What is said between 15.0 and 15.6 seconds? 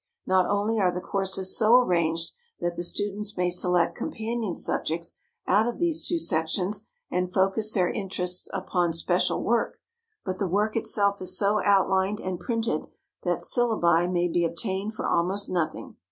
almost